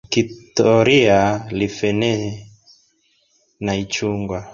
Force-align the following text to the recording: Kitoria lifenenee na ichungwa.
Kitoria 0.09 1.45
lifenenee 1.51 2.47
na 3.59 3.75
ichungwa. 3.75 4.47